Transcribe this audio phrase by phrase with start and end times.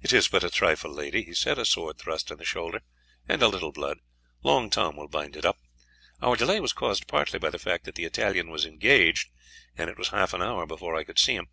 [0.00, 2.80] "It is but a trifle, lady," he said; "a sword thrust in the shoulder,
[3.28, 3.98] and a little blood.
[4.42, 5.58] Long Tom will bind it up.
[6.22, 9.28] Our delay was caused partly by the fact that the Italian was engaged,
[9.76, 11.48] and it was half an hour before I could see him.